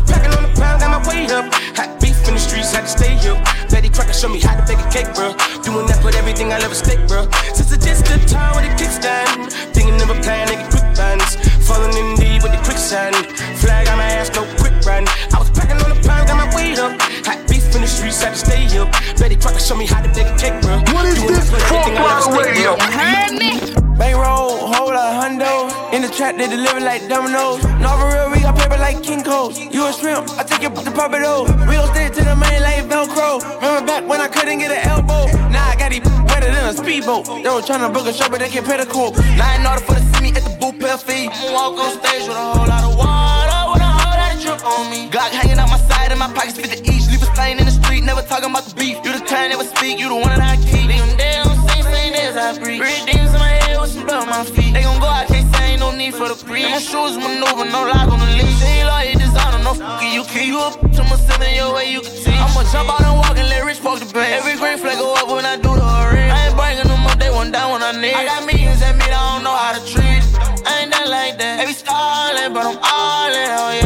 [0.57, 1.47] pound, got my weight up.
[1.77, 3.37] Hot beef in the streets, had to stay here.
[3.71, 5.37] Betty Crocker show me how to bake a cake, bro.
[5.63, 7.29] Doing that with everything I love a steak, bro.
[7.55, 11.37] Since it's just a time with a kickstand, thinking of a plan get quick bands.
[11.67, 13.15] Falling in deep with the quicksand.
[13.61, 15.05] Flag on my ass, no quick run.
[15.33, 17.01] I was packing on the pound, got my weight up.
[17.27, 18.87] Had beef in the streets, had to stay here.
[19.19, 20.79] Betty Crocker show me how to bake a cake, bro.
[20.95, 21.53] What is Doing this?
[21.53, 22.75] Everything I love a steak, bro.
[22.77, 23.53] You heard me?
[23.99, 25.73] Bankroll, hold a hundo.
[25.93, 27.65] In the trap, they deliver like dominoes.
[27.81, 29.53] No, for real, we got paper like King Cole.
[29.53, 31.53] You a shrimp, I take it to pop it over.
[31.67, 33.41] We gon' stick to the main like Velcro.
[33.57, 35.27] Remember back when I couldn't get an elbow?
[35.49, 36.01] Now I got these
[36.31, 37.27] better than a speedboat.
[37.27, 39.17] They was tryna book a show, but they can't pay the court.
[39.41, 41.29] Now in order for to see me at the booth, pay a fee.
[41.33, 44.41] I'ma walk on stage with a whole lot of water, with a whole lot of
[44.45, 45.09] drip on me.
[45.09, 46.96] Glock hanging out my side, and my pockets fit the each.
[47.37, 48.97] Stain in the street, never talking about the beef.
[49.05, 50.89] You the kind, never speak, you the one that I keep.
[50.89, 52.81] Leave them dead on same, same as I breathe.
[52.81, 54.73] Red demons in my head with some blood on my feet.
[54.73, 56.65] They gon' go out, can't say ain't no need for the breeze.
[56.65, 58.57] My shoes maneuver, no lock on the leash.
[58.57, 61.93] Say like you designer, no fucking you keep you up to my seven your way
[61.93, 62.41] you can teach.
[62.41, 64.33] I'ma jump out and walk and let Rich poke the bank.
[64.33, 66.33] Every green flag go up when I do the ring.
[66.33, 68.17] I ain't bringing them up, they one down when I need.
[68.17, 70.25] I got millions at me, I don't know how to treat.
[70.65, 71.61] I ain't that like that.
[71.61, 73.86] They be stalling, but I'm all in, oh yeah.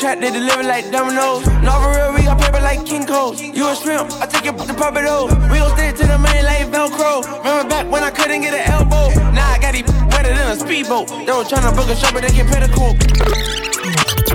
[0.00, 1.44] Trap, they deliver like dominoes.
[1.60, 3.34] No, for real, we got paper like King Cole.
[3.34, 5.34] You a shrimp, I take it to pop it over.
[5.52, 7.20] We gon' stick to the main like Velcro.
[7.44, 9.12] Remember back when I couldn't get an elbow?
[9.36, 11.08] Now I got these better than a speedboat.
[11.08, 12.60] They was tryna book a show, but they can't pay.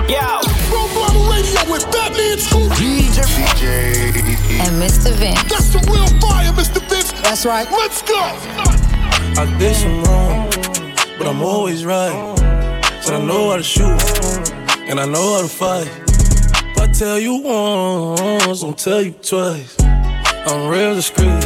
[0.06, 0.38] Yo.
[0.70, 2.70] Bro, Throttle Radio with Fatman Scoop.
[2.78, 3.26] DJ.
[4.62, 5.10] And Mr.
[5.18, 5.42] Vince.
[5.50, 6.78] That's the real fire, Mr.
[6.88, 7.10] Vince.
[7.22, 7.68] That's right.
[7.72, 8.14] Let's go.
[8.14, 10.48] I did some wrong,
[11.18, 12.14] but I'm always right.
[13.02, 13.98] Said I know how to shoot,
[14.88, 15.90] and I know how to fight.
[16.06, 19.76] If I tell you once, I'll tell you twice.
[19.80, 21.44] I'm real discreet,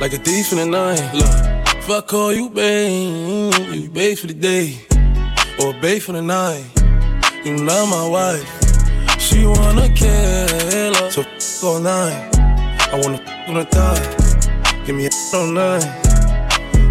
[0.00, 1.02] like a thief in the night.
[1.12, 4.78] Look, if I call you babe, you babe for the day,
[5.60, 6.64] or babe for the night.
[7.44, 8.48] You not my wife.
[9.20, 12.30] She wanna kill her, so f all night.
[12.92, 14.84] I wanna f on the thigh.
[14.86, 15.84] Give me a all night.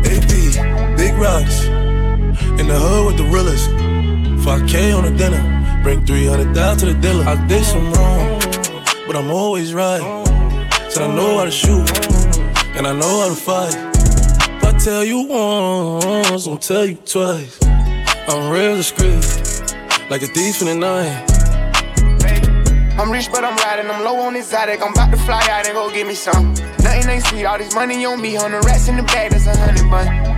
[0.05, 1.65] AP, big rocks.
[2.59, 3.69] In the hood with the realest.
[4.45, 5.54] 5K on the dinner.
[5.85, 7.23] Bring 300 down to the dealer.
[7.25, 8.39] I did some wrong,
[9.05, 10.01] but I'm always right.
[10.89, 11.87] Said I know how to shoot,
[12.75, 13.75] and I know how to fight.
[14.57, 17.59] If I tell you once, I'll tell you twice.
[18.27, 19.21] I'm real discreet,
[20.09, 21.21] like a thief in the night.
[22.97, 23.91] I'm rich, but I'm riding.
[23.91, 24.81] I'm low on exotic.
[24.81, 26.55] I'm about to fly out and go get me some.
[26.79, 27.45] Nothing ain't sweet.
[27.45, 28.37] All this money on me.
[28.37, 30.34] On the rats in the bag, that's a hundred bun.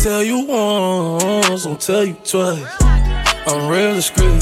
[0.00, 2.64] If I tell you once, I'll tell you twice.
[2.80, 4.40] I'm real discreet,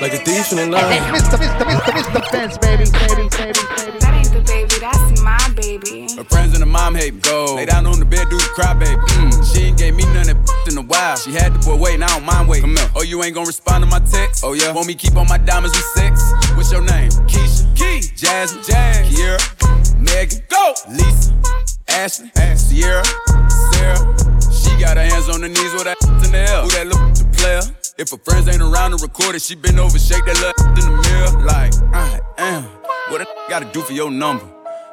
[0.00, 1.12] like a thief in the night.
[1.12, 1.36] Mr.
[1.36, 1.64] Mr.
[1.68, 1.92] Mr.
[1.92, 2.32] Mr.
[2.32, 3.98] Vince, baby, baby, baby, baby.
[4.00, 6.08] That ain't the baby, that's my baby.
[6.16, 7.20] Her friends and the mom hate me.
[7.20, 7.56] Go.
[7.56, 8.96] Lay down on the bed, do the cry, baby.
[8.96, 9.54] Mm.
[9.54, 11.16] She ain't gave me none of that in a while.
[11.18, 12.74] She had the boy waiting, I don't mind waiting.
[12.96, 14.42] Oh, you ain't gonna respond to my text?
[14.42, 14.72] Oh, yeah.
[14.72, 16.32] Want me keep on my diamonds with sex?
[16.56, 17.10] What's your name?
[17.28, 17.76] Keisha.
[17.76, 18.00] Key.
[18.16, 18.64] Jasmine.
[18.64, 19.06] Jazz.
[19.12, 20.00] Kiera.
[20.00, 20.40] Megan.
[20.48, 20.72] Go.
[20.88, 21.34] Lisa.
[21.88, 22.30] Ashley.
[22.56, 23.04] Sierra.
[23.76, 24.21] Sarah.
[24.82, 26.62] Got her hands on her knees with that in the air.
[26.62, 27.62] Who that look the player?
[27.98, 30.82] If her friends ain't around to record it, she been over, shake that little in
[30.90, 31.46] the mirror.
[31.46, 32.64] Like, I am.
[33.06, 34.44] What a gotta do for your number?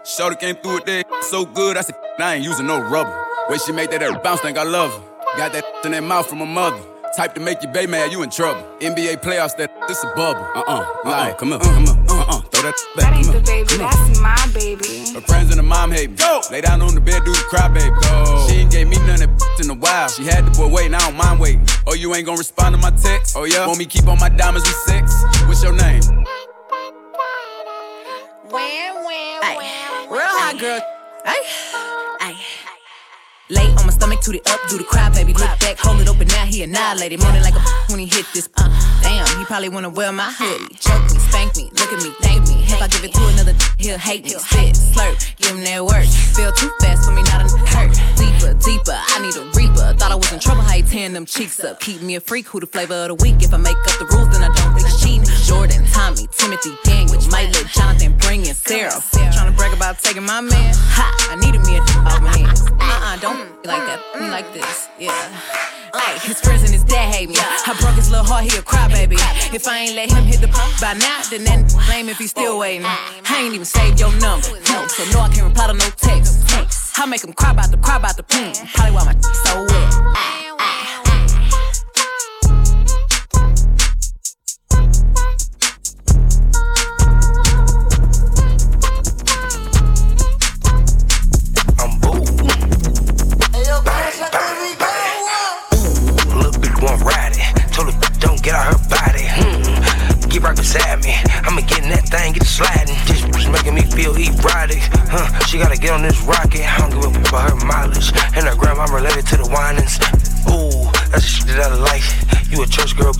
[0.05, 3.15] Shorty came through with that so good, I said, I ain't using no rubber.
[3.49, 5.37] Way she make that air bounce, think I love her.
[5.37, 6.79] Got that in that mouth from her mother.
[7.17, 8.61] Type to make you baby mad, you in trouble.
[8.81, 10.45] NBA playoffs, that this a bubble.
[10.53, 12.75] Uh uh, like, come up, come up, uh uh Throw that.
[12.97, 15.13] That ain't come the baby, come that's my baby.
[15.13, 16.15] Her friends and her mom hate me.
[16.17, 16.41] Go.
[16.51, 17.95] Lay down on the bed, do the cry, baby.
[18.01, 18.47] Go.
[18.47, 20.09] She ain't gave me none of that in a while.
[20.09, 21.65] She had the boy waiting, I don't mind waiting.
[21.87, 23.37] Oh, you ain't gonna respond to my text?
[23.37, 23.65] Oh, yeah?
[23.65, 25.13] Want me keep on my diamonds with sex?
[25.47, 26.03] What's your name?
[28.51, 30.81] Ay, real hot girl.
[31.25, 31.41] Ay,
[32.19, 32.35] ay.
[33.49, 35.33] Lay on my stomach, toot it up, do the cry, baby.
[35.33, 37.19] Look back, hold it open, now he annihilated.
[37.19, 38.49] Moaning like a when he hit this.
[38.57, 38.67] Uh,
[39.01, 40.75] damn, he probably wanna wear my hoodie.
[40.75, 42.63] Choke me, spank me, look at me, thank me.
[42.63, 44.31] If I give it to another, he'll hate me.
[44.31, 46.05] Spit, slurp, give him that work.
[46.05, 47.91] Feel too fast for me, not a hurt.
[48.15, 49.93] Deeper, deeper, I need a reaper.
[49.97, 51.79] Thought I was in trouble, how he tearing them cheeks up.
[51.79, 53.41] Keep me a freak, who the flavor of the week.
[53.41, 55.25] If I make up the rules, then I don't think cheating.
[55.45, 59.01] Jordan, Tommy, Timothy, Daniel, let Jonathan bring in Sarah.
[59.11, 60.73] Trying to brag about taking my man.
[60.75, 61.07] Ha,
[63.69, 64.01] like that.
[64.19, 65.13] Me like this, yeah.
[65.93, 67.35] Ay, his friends and his dad hate me.
[67.37, 69.17] I broke his little heart, he a crybaby.
[69.53, 72.31] If I ain't let him hit the pump by now, then that blame if he's
[72.31, 72.85] still waiting.
[72.85, 76.97] I ain't even saved your number, no, so no, I can't reply to no text.
[76.97, 78.53] I make him cry about the cry about the poom.
[78.73, 79.93] Probably why my so wet.
[80.17, 81.08] Ay, ay.
[98.49, 99.25] Get out her body.
[99.29, 100.29] Hmm.
[100.29, 101.13] Get right beside me.
[101.45, 102.97] I'ma get in that thing, get sliding.
[103.05, 104.81] This was making me feel erotic.
[105.05, 105.29] Huh.
[105.45, 106.65] She gotta get on this rocket.
[106.65, 108.09] I don't give a fuck about her mileage.
[108.33, 110.01] And her grandma related to the whinings.
[110.49, 112.01] Ooh, that's the shit that I like.
[112.49, 113.13] You a church girl.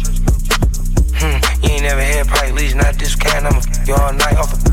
[1.22, 1.38] Hmm.
[1.62, 3.46] You ain't never had probably least not this kind.
[3.46, 4.50] I'ma f you all night off.
[4.50, 4.66] of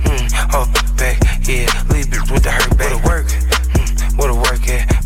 [0.00, 0.24] Hmm.
[0.56, 0.64] Oh,
[0.96, 1.20] back.
[1.44, 2.96] Yeah, leave bitch with the hurt back.
[3.04, 3.49] What work?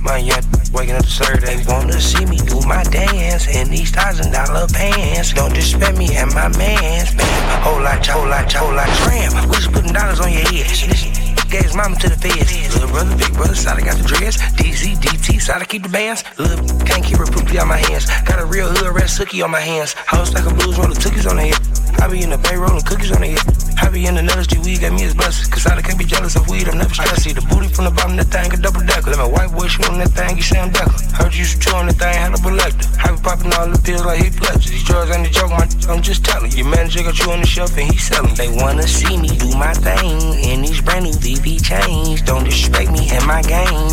[0.04, 1.40] My young waking up to.
[1.40, 5.32] They wanna see me do my dance in these thousand dollar pants.
[5.32, 7.14] Don't disrespect me and my mans.
[7.14, 8.88] Bam, whole lot, whole lot, whole lot.
[8.98, 11.13] Tram, we just putting dollars on your head.
[11.54, 12.50] Gave his mama to the feds.
[12.74, 14.42] Little brother, big brother, side I got the dress.
[14.58, 16.24] DZ, DT, side I keep the bands.
[16.36, 18.06] Little can't keep her poopy on my hands.
[18.26, 19.92] Got a real hood red sookie on my hands.
[19.94, 21.60] House like a blues, rolling cookies on the head.
[22.02, 23.44] I be in the bay rolling cookies on the head.
[23.78, 25.50] I be in the nuts, G weed got me as blessed.
[25.52, 27.22] Cause I can't be jealous of weed, I'm never stressed.
[27.22, 29.10] See the booty from the bottom, that thing a double decker.
[29.14, 30.90] Let my white boy shoot on that thing, you Sam Decker.
[31.14, 32.86] Heard you used to that thing, had a selector.
[32.98, 34.68] I be popping all the pills like he pledged.
[34.68, 36.50] These drugs ain't a joke, my I'm just telling.
[36.52, 38.34] Your manager got you on the shelf and he selling.
[38.34, 42.22] They wanna see me do my thing in these brand new VV chains.
[42.22, 43.90] Don't disrespect me and my game.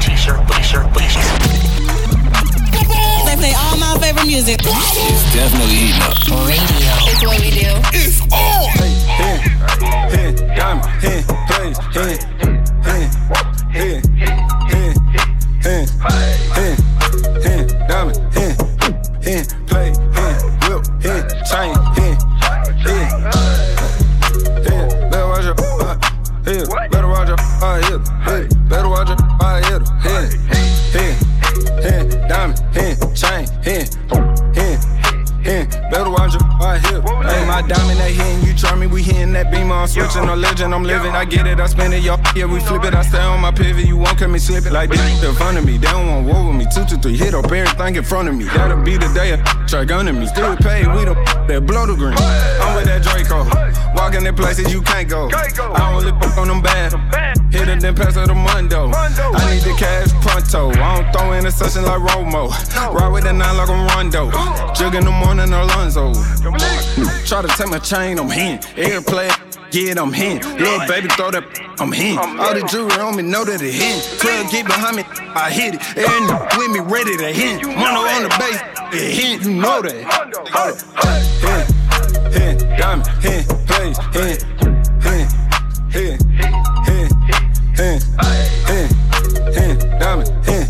[0.00, 1.24] T-shirt, t-shirt, t-shirt.
[3.24, 4.60] They play all my favorite music.
[4.62, 6.16] It's definitely heating up.
[6.46, 6.92] Radio.
[7.08, 7.70] It's what we do.
[7.96, 8.68] It's on.
[8.76, 9.36] Hey, hey,
[10.10, 12.18] hey, diamond, hey, hey, hey,
[12.84, 13.08] hey,
[13.72, 14.41] hey, hey,
[37.68, 41.12] diamond, they hitting, you me, we hitting that beam, I'm switching, no legend, I'm living,
[41.12, 43.50] I get it, I spend it, y'all, yeah, we flip it, I stay on my
[43.50, 44.72] pivot, you won't cut me slip it.
[44.72, 47.16] Like this, in front of me, they don't want war with me, two two, three,
[47.16, 49.36] hit up everything in front of me, that'll be the day,
[49.66, 51.14] try gunning me, still paid, we the
[51.48, 53.44] that blow the green, I'm with that Draco,
[53.94, 55.48] walking in places you can't go, I
[56.20, 56.92] fuck on them bad,
[57.52, 61.32] hit it, then pass it to Mundo, I need the cash pronto, I don't throw
[61.32, 62.48] in a session like Romo,
[62.94, 64.30] ride with that nine like I'm Rondo,
[64.74, 66.14] jug in the morning, Alonzo,
[67.26, 69.28] try to take my chain, I'm in, airplay,
[69.70, 71.44] yeah, I'm in, little baby throw that,
[71.78, 75.04] I'm in, all the jewelry on me know that it in, club get behind me,
[75.36, 76.24] I hit it, and
[76.56, 78.60] with me ready to hit, mono on the base,
[78.96, 80.02] it hit, you know that,
[80.48, 81.68] hold up, hit,
[82.32, 84.42] hit, diamond, hit, hit, hit,
[85.02, 85.32] hit,
[85.92, 86.71] hit,
[89.98, 90.66] diamond, play,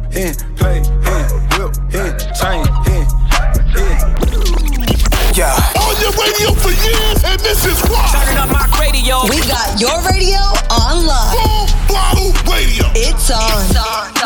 [0.00, 1.72] whip,
[2.34, 2.66] chain.
[5.34, 5.54] Yeah.
[5.78, 8.10] On your radio for years, and this is why.
[8.12, 9.22] Turning up my radio.
[9.30, 11.32] We got your radio on lock.
[11.32, 12.84] Full throttle radio.
[12.94, 13.68] It's on.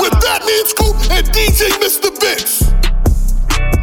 [0.00, 2.10] With Fatman Scoop and DJ Mr.
[2.20, 2.64] Vince.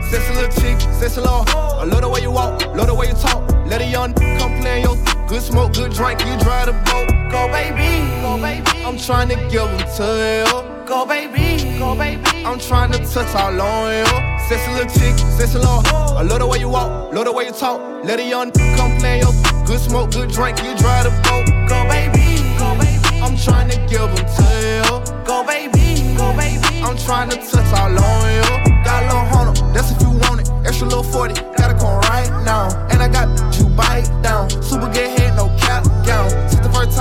[0.10, 1.80] Sexy little chick, sexy little hoe.
[1.80, 3.50] I love the way you walk, love the way you talk.
[3.68, 6.74] Let a young come play in your th- good smoke, good drink, you drive the
[6.92, 7.08] boat.
[7.32, 8.84] Go baby, go baby.
[8.84, 10.86] I'm trying to give them to you.
[10.86, 12.44] Go baby, go baby.
[12.44, 14.04] I'm trying to touch all on you.
[14.50, 16.18] Sexy little chick, sexy little hoe.
[16.18, 17.80] I love the way you walk, love the way you talk.
[18.04, 19.32] Let a young come play your
[19.66, 21.48] good smoke, good drink, you drive the boat.
[21.72, 23.22] Go baby, go baby.
[23.24, 25.24] I'm trying to give them to you.
[25.24, 26.84] Go baby, go baby.
[26.84, 28.84] I'm trying to touch all on you.
[28.84, 30.52] Got a little hundred, that's if you want it.
[30.68, 32.68] Extra little 40, gotta come right now.
[32.92, 34.50] And I got you bite down.
[34.62, 35.21] Super get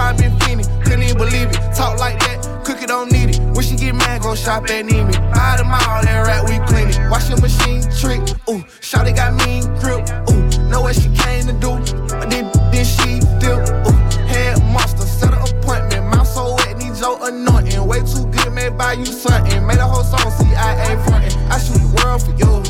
[0.00, 0.66] time been feeling.
[0.82, 1.60] couldn't even believe it.
[1.76, 3.40] Talk like that, cookie don't need it.
[3.54, 5.18] When she get mad, go shop at Neiman.
[5.34, 6.98] Buy the all, that rap we clean it.
[7.10, 8.62] Washing machine trick, ooh.
[8.88, 10.42] Shawty got mean grip, ooh.
[10.70, 11.72] Know what she came to do,
[12.18, 13.98] but then, then she dip, ooh.
[14.32, 16.04] Head monster, set an appointment.
[16.12, 17.84] Mouth so wet, need your anointing.
[17.86, 19.66] Way too good, made by you something.
[19.66, 21.36] Made a whole song, CIA frontin'.
[21.52, 22.69] I shoot the world for you.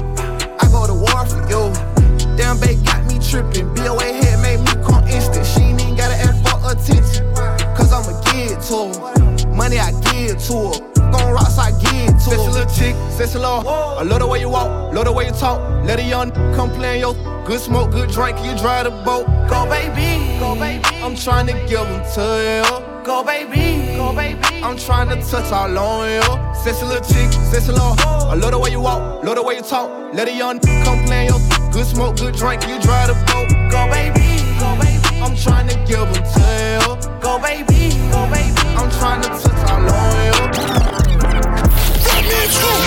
[15.41, 15.59] Talk.
[15.86, 17.14] Let a young come play in your
[17.47, 19.26] good smoke, good drink, you drive the boat.
[19.49, 20.84] Go baby, go baby.
[21.03, 23.05] I'm trying to give them to you.
[23.05, 24.62] Go baby, go baby.
[24.62, 26.55] I'm trying to touch all on you.
[26.62, 28.28] Sexy little chick, sexy little hoe.
[28.28, 29.88] I love the way you walk, love the way you talk.
[30.12, 31.41] Let a young come play in your
[31.72, 33.49] good smoke, good drink, you drive the boat.
[33.72, 35.20] Go baby, go baby.
[35.24, 36.84] I'm trying to give them to you.
[37.24, 38.61] Go baby, go baby.
[38.76, 40.24] I'm trying to touch all on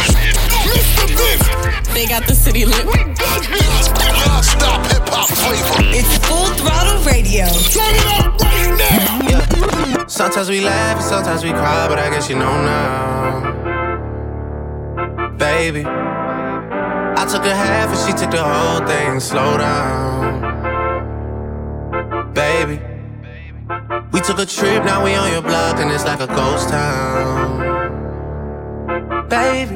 [0.08, 0.12] you.
[1.94, 2.86] They got the city lit.
[2.86, 5.84] Non-stop hip hop flavor.
[5.94, 7.46] It's full throttle radio.
[7.70, 10.08] Turn it up right now.
[10.08, 13.52] Sometimes we laugh and sometimes we cry, but I guess you know now.
[15.38, 19.20] Baby, I took a half and she took the whole thing.
[19.20, 20.41] Slow down.
[22.34, 22.80] Baby,
[24.12, 27.60] we took a trip, now we on your block and it's like a ghost town.
[29.30, 29.76] Baby,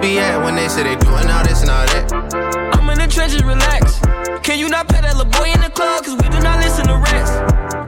[0.00, 2.12] be at when they say they doing all this and all that?
[2.74, 3.98] I'm in the trenches, relax.
[4.42, 6.04] Can you not pet that little boy in the club?
[6.04, 7.34] Cause we do not listen to rest.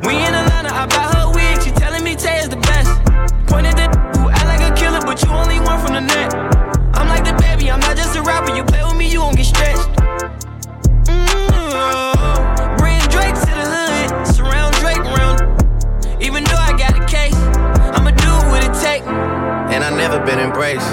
[0.05, 1.63] We in Atlanta, I buy her wig.
[1.63, 2.91] She telling me Tay is the best.
[3.47, 6.35] Pointed at who act like a killer, but you only one from the net.
[6.97, 8.55] I'm like the baby, I'm not just a rapper.
[8.55, 9.89] You play with me, you won't get stretched.
[11.07, 12.77] Mm-hmm.
[12.77, 15.41] Bring Drake to the hood, surround Drake around.
[16.21, 17.39] Even though I got a case,
[17.97, 19.05] I'ma do what it take.
[19.71, 20.93] And I never been embraced,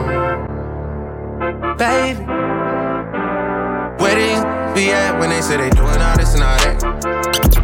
[1.81, 2.21] baby.
[3.97, 4.43] Where these
[4.77, 6.77] be at when they say they doing all this and all that?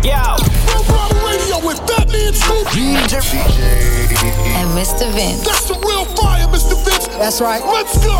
[0.02, 0.18] Yo.
[0.66, 2.66] Full throttle radio with Fatman Scoop.
[2.74, 3.14] DJ.
[4.58, 5.06] And Mr.
[5.14, 5.46] Vince.
[5.46, 6.76] That's the real fire, Mr.
[6.84, 7.06] Vince.
[7.22, 7.62] That's right.
[7.64, 8.18] Let's go.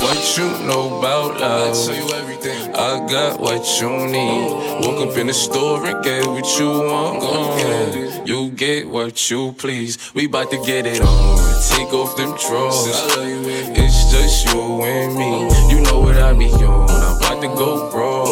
[0.00, 1.76] What you know about love?
[1.76, 2.74] I tell you everything.
[2.74, 4.86] I got what you need.
[4.86, 7.22] Woke up in the store and get what you want.
[7.22, 9.98] Uh, you get what you please.
[10.14, 11.38] We bout to get it on.
[11.68, 13.79] Take off them drawers.
[14.20, 15.48] Just you and me.
[15.72, 16.90] You know what I be on.
[16.90, 18.26] I'm about to go raw.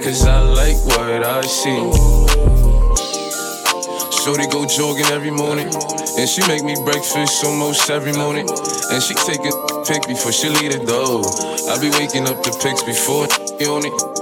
[0.00, 1.84] Cause I like what I see.
[4.24, 5.68] Shorty go jogging every morning.
[6.16, 8.48] And she make me breakfast almost every morning.
[8.48, 11.20] And she take a pic before she leave the door.
[11.68, 13.28] I be waking up the pics before
[13.68, 14.21] on it.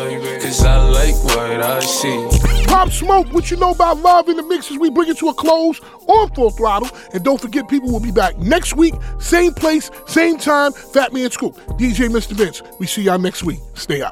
[0.59, 2.65] I like what I see.
[2.65, 5.29] Pop Smoke, what you know about love in the mix as we bring it to
[5.29, 6.89] a close on Full Throttle.
[7.13, 10.73] And don't forget, people will be back next week, same place, same time.
[10.73, 12.33] Fatman Scoop, DJ Mr.
[12.33, 12.61] Vince.
[12.79, 13.59] We see y'all next week.
[13.75, 14.09] Stay up.